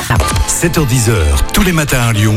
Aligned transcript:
7h10h, 0.00 1.14
tous 1.54 1.62
les 1.62 1.72
matins 1.72 2.00
à 2.00 2.12
Lyon, 2.12 2.34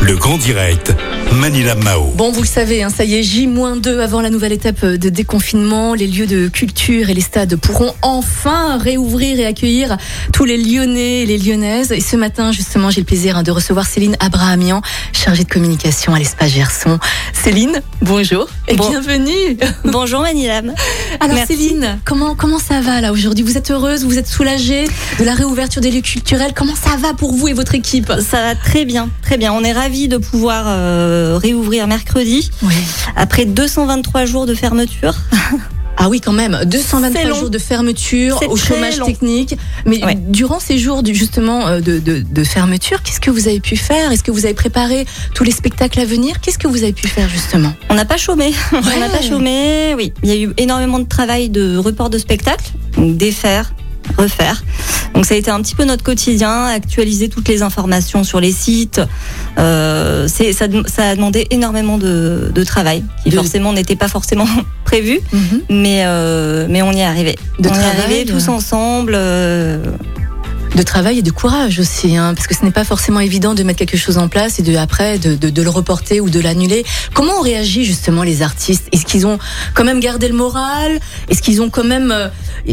le 0.00 0.16
grand 0.16 0.38
direct, 0.38 0.94
Manila 1.34 1.74
Mao. 1.74 2.06
Bon, 2.16 2.32
vous 2.32 2.40
le 2.40 2.46
savez, 2.46 2.82
hein, 2.82 2.88
ça 2.88 3.04
y 3.04 3.14
est, 3.16 3.22
J-2 3.22 3.98
avant 4.00 4.22
la 4.22 4.30
nouvelle 4.30 4.52
étape 4.52 4.84
de 4.84 5.08
déconfinement. 5.10 5.92
Les 5.92 6.06
lieux 6.06 6.26
de 6.26 6.48
culture 6.48 7.10
et 7.10 7.14
les 7.14 7.20
stades 7.20 7.56
pourront 7.56 7.94
enfin 8.00 8.78
réouvrir 8.78 9.38
et 9.40 9.44
accueillir 9.46 9.96
tous 10.32 10.44
les 10.46 10.56
Lyonnais 10.56 11.20
et 11.22 11.26
les 11.26 11.36
Lyonnaises. 11.38 11.92
Et 11.92 12.00
ce 12.00 12.16
matin, 12.16 12.50
justement, 12.50 12.90
j'ai 12.90 13.00
le 13.02 13.06
plaisir 13.06 13.36
hein, 13.36 13.42
de 13.42 13.50
recevoir 13.50 13.86
Céline 13.86 14.16
Abrahamian, 14.20 14.80
chargée 15.12 15.44
de 15.44 15.50
communication 15.50 16.14
à 16.14 16.18
l'espace 16.18 16.50
Gerson. 16.50 16.98
Céline, 17.34 17.82
bonjour 18.00 18.48
et 18.68 18.76
Bon- 18.76 18.88
bienvenue. 18.88 19.58
Bonjour 19.84 20.20
Manilam. 20.22 20.72
Alors 21.20 21.34
Merci. 21.34 21.56
Céline, 21.56 21.98
comment 22.04 22.34
comment 22.34 22.58
ça 22.58 22.80
va 22.80 23.00
là 23.02 23.12
aujourd'hui? 23.12 23.44
Vous 23.44 23.58
êtes 23.58 23.70
heureuse 23.70 24.04
Vous 24.04 24.16
êtes 24.18 24.28
soulagée 24.28 24.84
de 25.18 25.24
la 25.24 25.34
réouverture 25.34 25.82
des 25.82 25.90
lieux 25.90 26.00
culturels 26.00 26.52
Comment 26.54 26.74
ça 26.76 26.96
va 26.96 27.01
pour 27.16 27.34
vous 27.34 27.48
et 27.48 27.52
votre 27.52 27.74
équipe 27.74 28.12
Ça 28.20 28.40
va 28.42 28.54
très 28.54 28.84
bien, 28.84 29.08
très 29.22 29.36
bien. 29.36 29.52
On 29.52 29.62
est 29.64 29.72
ravis 29.72 30.08
de 30.08 30.16
pouvoir 30.16 30.64
euh, 30.68 31.38
réouvrir 31.40 31.86
mercredi 31.86 32.50
Oui. 32.62 32.74
après 33.16 33.44
223 33.44 34.24
jours 34.24 34.46
de 34.46 34.54
fermeture. 34.54 35.14
Ah 35.98 36.08
oui, 36.08 36.20
quand 36.22 36.32
même. 36.32 36.58
223 36.64 37.20
C'est 37.22 37.28
long. 37.28 37.36
jours 37.36 37.50
de 37.50 37.58
fermeture, 37.58 38.40
au 38.48 38.56
chômage 38.56 38.96
long. 38.98 39.06
technique. 39.06 39.56
Mais 39.84 40.02
Ouais. 40.02 40.16
durant 40.16 40.58
ces 40.58 40.78
jours 40.78 41.02
justement 41.04 41.68
euh, 41.68 41.80
de, 41.80 41.98
de, 41.98 42.22
de 42.28 42.44
fermeture, 42.44 43.02
qu'est-ce 43.02 43.20
que 43.20 43.30
vous 43.30 43.46
avez 43.46 43.60
pu 43.60 43.76
faire? 43.76 44.10
Est-ce 44.10 44.24
que 44.24 44.30
vous 44.32 44.46
avez 44.46 44.54
préparé 44.54 45.04
tous 45.34 45.44
les 45.44 45.50
spectacles 45.52 46.00
à 46.00 46.06
venir? 46.06 46.40
Qu'est-ce 46.40 46.58
que 46.58 46.66
vous 46.66 46.82
avez 46.82 46.94
pu 46.94 47.08
faire 47.08 47.28
justement? 47.28 47.72
On 47.90 47.94
n'a 47.94 48.06
pas 48.06 48.16
chômé. 48.16 48.52
On 48.72 48.98
n'a 49.00 49.10
pas 49.10 49.20
chômé. 49.20 49.94
Oui, 49.94 50.14
il 50.24 50.30
y 50.30 50.32
a 50.32 50.36
eu 50.36 50.52
énormément 50.56 50.98
de 50.98 51.06
travail 51.06 51.50
de 51.50 51.76
report 51.76 52.08
de 52.08 52.18
spectacle, 52.18 52.64
donc 52.96 53.18
défaire, 53.18 53.72
refaire. 54.18 54.62
Donc 55.14 55.26
ça 55.26 55.34
a 55.34 55.36
été 55.36 55.50
un 55.50 55.60
petit 55.60 55.74
peu 55.74 55.84
notre 55.84 56.02
quotidien, 56.02 56.66
actualiser 56.66 57.28
toutes 57.28 57.48
les 57.48 57.62
informations 57.62 58.24
sur 58.24 58.40
les 58.40 58.52
sites. 58.52 59.00
Euh, 59.58 60.26
c'est 60.28 60.52
ça, 60.52 60.66
ça 60.86 61.10
a 61.10 61.14
demandé 61.16 61.46
énormément 61.50 61.98
de, 61.98 62.50
de 62.54 62.64
travail, 62.64 63.04
qui 63.22 63.30
De- 63.30 63.36
forcément 63.36 63.72
n'était 63.72 63.96
pas 63.96 64.08
forcément 64.08 64.46
prévu, 64.84 65.20
mais 65.70 66.02
euh, 66.06 66.66
mais 66.68 66.82
on 66.82 66.92
y 66.92 67.00
est 67.00 67.04
arrivé. 67.04 67.36
De 67.58 67.68
on 67.68 67.72
est 67.74 67.84
arrivé 67.84 68.24
tous 68.24 68.48
euh. 68.48 68.52
ensemble. 68.52 69.12
euh, 69.14 69.78
De 70.74 70.82
travail 70.82 71.18
et 71.18 71.22
de 71.22 71.30
courage 71.30 71.78
aussi, 71.78 72.16
hein, 72.16 72.32
parce 72.34 72.46
que 72.46 72.54
ce 72.54 72.64
n'est 72.64 72.70
pas 72.70 72.84
forcément 72.84 73.20
évident 73.20 73.52
de 73.52 73.62
mettre 73.62 73.78
quelque 73.78 73.98
chose 73.98 74.16
en 74.16 74.28
place 74.28 74.58
et 74.58 74.62
de 74.62 74.74
après 74.74 75.18
de, 75.18 75.34
de, 75.34 75.62
le 75.62 75.68
reporter 75.68 76.22
ou 76.22 76.30
de 76.30 76.40
l'annuler. 76.40 76.84
Comment 77.12 77.40
ont 77.40 77.42
réagi 77.42 77.84
justement 77.84 78.22
les 78.22 78.40
artistes? 78.40 78.84
Est-ce 78.90 79.04
qu'ils 79.04 79.26
ont 79.26 79.38
quand 79.74 79.84
même 79.84 80.00
gardé 80.00 80.28
le 80.28 80.34
moral? 80.34 80.98
Est-ce 81.28 81.42
qu'ils 81.42 81.60
ont 81.60 81.68
quand 81.68 81.84
même 81.84 82.10
euh, 82.10 82.28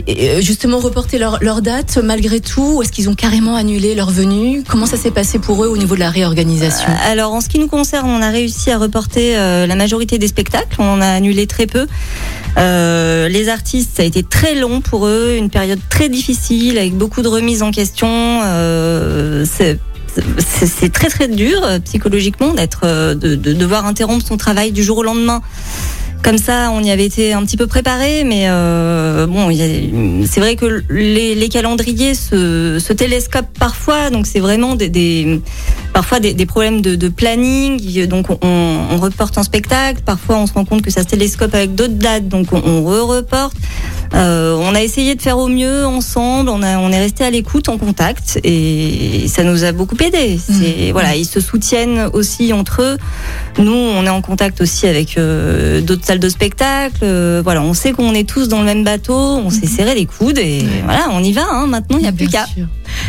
euh, 0.07 0.39
justement 0.39 0.79
reporté 0.79 1.17
leur, 1.17 1.39
leur 1.41 1.61
date 1.61 1.97
malgré 2.01 2.39
tout? 2.39 2.77
Ou 2.77 2.83
est-ce 2.83 2.93
qu'ils 2.93 3.09
ont 3.09 3.15
carrément 3.15 3.57
annulé 3.57 3.95
leur 3.95 4.11
venue? 4.11 4.63
Comment 4.65 4.85
ça 4.85 4.95
s'est 4.95 5.11
passé 5.11 5.37
pour 5.37 5.65
eux 5.65 5.67
au 5.67 5.75
niveau 5.75 5.95
de 5.95 5.99
la 5.99 6.09
réorganisation? 6.09 6.87
Alors, 7.05 7.33
en 7.33 7.41
ce 7.41 7.49
qui 7.49 7.59
nous 7.59 7.67
concerne, 7.67 8.09
on 8.09 8.21
a 8.21 8.29
réussi 8.29 8.71
à 8.71 8.77
reporter 8.77 9.35
euh, 9.35 9.67
la 9.67 9.75
majorité 9.75 10.17
des 10.17 10.27
spectacles. 10.27 10.77
On 10.79 10.93
en 10.93 11.01
a 11.01 11.07
annulé 11.07 11.47
très 11.47 11.67
peu. 11.67 11.85
Euh, 12.57 13.27
les 13.27 13.49
artistes, 13.49 13.97
ça 13.97 14.03
a 14.03 14.05
été 14.05 14.23
très 14.23 14.55
long 14.55 14.79
pour 14.79 15.05
eux, 15.07 15.35
une 15.37 15.49
période 15.49 15.79
très 15.89 16.07
difficile 16.07 16.77
avec 16.77 16.93
beaucoup 16.93 17.21
de 17.21 17.27
remises 17.27 17.61
en 17.61 17.71
question. 17.71 17.88
Euh, 18.01 19.45
c'est 19.45 20.91
très 20.91 21.07
très 21.07 21.27
dur 21.27 21.63
euh, 21.63 21.79
psychologiquement 21.79 22.53
d'être 22.53 22.81
euh, 22.83 23.13
de, 23.15 23.35
de 23.35 23.53
devoir 23.53 23.85
interrompre 23.85 24.25
son 24.25 24.37
travail 24.37 24.71
du 24.71 24.83
jour 24.83 24.97
au 24.99 25.03
lendemain. 25.03 25.41
Comme 26.23 26.37
ça, 26.37 26.71
on 26.73 26.83
y 26.83 26.91
avait 26.91 27.05
été 27.05 27.31
un 27.31 27.45
petit 27.45 27.55
peu 27.55 27.65
préparé, 27.65 28.25
mais 28.25 28.49
bon, 29.27 29.49
c'est 30.27 30.41
vrai 30.41 30.57
que 30.57 30.83
les, 30.89 31.47
calendriers 31.47 32.13
se, 32.13 32.91
télescopent 32.91 33.57
parfois, 33.57 34.09
donc 34.09 34.27
c'est 34.27 34.41
vraiment 34.41 34.75
des- 34.75 35.41
parfois 35.99 36.21
des, 36.21 36.33
des 36.33 36.45
problèmes 36.45 36.79
de, 36.79 36.95
de 36.95 37.09
planning. 37.09 38.07
Donc 38.07 38.27
on, 38.29 38.37
on 38.41 38.97
reporte 38.99 39.37
un 39.37 39.43
spectacle, 39.43 40.01
parfois 40.05 40.37
on 40.37 40.47
se 40.47 40.53
rend 40.53 40.63
compte 40.63 40.81
que 40.81 40.91
ça 40.91 41.01
se 41.01 41.07
télescope 41.07 41.53
avec 41.53 41.75
d'autres 41.75 41.95
dates, 41.95 42.29
donc 42.29 42.53
on, 42.53 42.61
on 42.65 42.85
re-reporte. 42.85 43.57
Euh, 44.13 44.55
on 44.57 44.73
a 44.75 44.81
essayé 44.81 45.13
de 45.15 45.21
faire 45.21 45.37
au 45.37 45.49
mieux 45.49 45.85
ensemble, 45.85 46.49
on, 46.49 46.63
a, 46.63 46.77
on 46.79 46.89
est 46.89 46.99
resté 46.99 47.25
à 47.25 47.29
l'écoute, 47.29 47.67
en 47.67 47.77
contact, 47.77 48.39
et 48.45 49.27
ça 49.27 49.43
nous 49.43 49.65
a 49.65 49.73
beaucoup 49.73 49.97
aidé. 49.97 50.39
C'est 50.39 50.93
voilà, 50.93 51.17
ils 51.17 51.25
se 51.25 51.41
soutiennent 51.41 52.09
aussi 52.13 52.53
entre 52.53 52.81
eux. 52.81 52.97
Nous, 53.57 53.73
on 53.73 54.05
est 54.05 54.09
en 54.09 54.21
contact 54.21 54.61
aussi 54.61 54.87
avec 54.87 55.17
euh, 55.17 55.81
d'autres 55.81 56.05
salles 56.05 56.19
de 56.19 56.29
spectacle. 56.29 57.01
Euh, 57.03 57.41
voilà, 57.43 57.61
on 57.61 57.73
sait 57.73 57.91
qu'on 57.91 58.13
est 58.13 58.27
tous 58.27 58.47
dans 58.47 58.59
le 58.59 58.65
même 58.65 58.85
bateau, 58.85 59.13
on 59.13 59.49
s'est 59.49 59.67
serré 59.67 59.95
les 59.95 60.05
coudes 60.05 60.37
et 60.37 60.63
voilà, 60.85 61.09
on 61.11 61.21
y 61.21 61.33
va. 61.33 61.45
Hein, 61.51 61.67
maintenant, 61.67 61.97
il 61.97 62.03
n'y 62.03 62.07
a 62.07 62.13
plus 62.13 62.29
qu'à. 62.29 62.47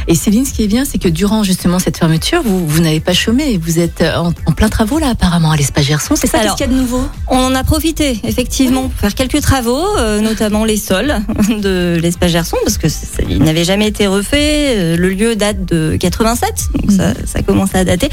Et 0.09 0.15
Céline, 0.15 0.45
ce 0.45 0.53
qui 0.53 0.65
est 0.65 0.69
bien, 0.69 0.85
c'est 0.85 0.99
que 0.99 1.09
durant 1.09 1.45
justement 1.45 1.79
cette 1.79 1.97
fermeture, 1.97 2.43
vous, 2.45 2.67
vous 2.67 2.80
n'avez 2.81 3.01
pas 3.01 3.13
chômé. 3.13 3.59
Vous 3.59 3.79
êtes 3.79 4.01
euh, 4.01 4.17
en, 4.17 4.33
en 4.47 4.53
plein 4.53 4.69
travaux 4.69 4.99
là, 4.99 5.09
apparemment, 5.11 5.51
à 5.51 5.57
l'espace 5.57 5.85
Gerson. 5.85 6.15
C'est 6.17 6.27
ça 6.27 6.39
Qu'est-ce 6.41 6.55
qu'il 6.57 6.67
y 6.67 6.69
a 6.69 6.73
de 6.73 6.79
nouveau? 6.79 7.03
On 7.29 7.37
en 7.39 7.55
a 7.55 7.65
profité, 7.65 8.21
effectivement, 8.25 8.83
pour 8.89 8.99
faire 9.01 9.15
quelques 9.15 9.41
travaux, 9.41 9.85
euh, 9.99 10.21
notamment 10.21 10.65
les 10.65 10.77
sols 10.77 11.15
de 11.61 11.99
l'espace 12.01 12.31
Gerson, 12.33 12.57
parce 12.65 12.79
que 12.79 12.87
il 13.29 13.43
n'avait 13.43 13.65
jamais 13.65 13.87
été 13.89 14.07
refait. 14.07 14.77
Euh, 14.77 14.97
Le 14.97 15.09
lieu 15.11 15.37
date 15.37 15.65
de 15.65 15.97
87, 15.99 16.51
donc 16.75 16.91
ça, 16.93 17.13
ça 17.27 17.43
commence 17.43 17.75
à 17.75 17.85
dater. 17.85 18.09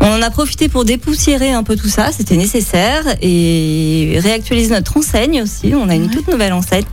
On 0.00 0.06
en 0.06 0.22
a 0.22 0.30
profité 0.30 0.68
pour 0.68 0.84
dépoussiérer 0.84 1.52
un 1.52 1.62
peu 1.62 1.76
tout 1.76 1.88
ça, 1.88 2.10
c'était 2.12 2.36
nécessaire, 2.36 3.02
et 3.22 4.18
réactualiser 4.22 4.70
notre 4.74 4.96
enseigne 4.96 5.42
aussi. 5.42 5.72
On 5.74 5.88
a 5.88 5.94
une 5.94 6.04
Ouais. 6.04 6.10
toute 6.10 6.28
nouvelle 6.28 6.52
enseigne. 6.52 6.84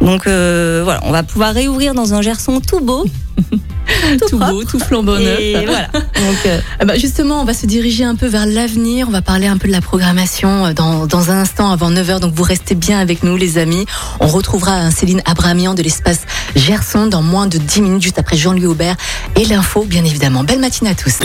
Donc 0.00 0.26
euh, 0.26 0.80
voilà, 0.84 1.00
on 1.04 1.10
va 1.12 1.22
pouvoir 1.22 1.54
réouvrir 1.54 1.94
dans 1.94 2.12
un 2.14 2.22
Gerson 2.22 2.60
tout 2.60 2.80
beau, 2.80 3.04
tout, 4.28 4.38
beau, 4.38 4.64
tout 4.64 4.78
flambant 4.78 5.18
neuf. 5.18 5.38
Et 5.40 5.66
voilà. 5.66 5.88
Donc, 5.92 6.46
euh, 6.46 6.60
Ah 6.78 6.84
bah 6.84 6.96
justement, 6.96 7.40
on 7.40 7.44
va 7.44 7.54
se 7.54 7.66
diriger 7.66 8.04
un 8.04 8.14
peu 8.14 8.26
vers 8.26 8.46
l'avenir. 8.46 9.06
On 9.08 9.12
va 9.12 9.22
parler 9.22 9.46
un 9.46 9.58
peu 9.58 9.68
de 9.68 9.72
la 9.72 9.80
programmation 9.80 10.66
euh, 10.66 10.72
dans, 10.72 11.06
dans 11.06 11.30
un 11.30 11.40
instant 11.40 11.70
avant 11.70 11.90
9h. 11.90 12.20
Donc 12.20 12.34
vous 12.34 12.42
restez 12.42 12.74
bien 12.74 12.98
avec 12.98 13.22
nous, 13.22 13.36
les 13.36 13.58
amis. 13.58 13.86
On 14.20 14.26
retrouvera 14.26 14.72
un 14.72 14.90
Céline 14.90 15.22
Abramian 15.24 15.74
de 15.74 15.82
l'espace 15.82 16.20
Gerson 16.56 17.06
dans 17.06 17.22
moins 17.22 17.46
de 17.46 17.58
10 17.58 17.82
minutes, 17.82 18.02
juste 18.02 18.18
après 18.18 18.36
Jean-Louis 18.36 18.66
Aubert 18.66 18.96
et 19.36 19.44
l'info, 19.44 19.84
bien 19.84 20.04
évidemment. 20.04 20.44
Belle 20.44 20.60
matinée 20.60 20.90
à 20.90 20.94
tous. 20.94 21.18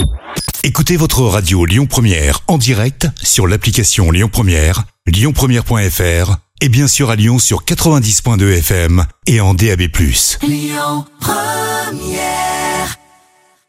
Écoutez 0.62 0.96
votre 0.96 1.20
radio 1.22 1.66
Lyon 1.66 1.86
Première 1.86 2.40
en 2.48 2.56
direct 2.56 3.06
sur 3.22 3.46
l'application 3.46 4.10
Lyon 4.10 4.30
Première, 4.32 4.84
lyonpremière.fr 5.06 6.36
et 6.60 6.68
bien 6.68 6.88
sûr 6.88 7.10
à 7.10 7.16
Lyon 7.16 7.38
sur 7.38 7.64
90.2 7.64 8.58
FM 8.58 9.04
et 9.26 9.40
en 9.40 9.52
DAB+. 9.52 9.82